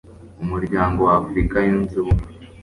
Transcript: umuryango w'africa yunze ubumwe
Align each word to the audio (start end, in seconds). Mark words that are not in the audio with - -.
umuryango 0.43 0.99
w'africa 1.09 1.57
yunze 1.67 1.93
ubumwe 2.01 2.27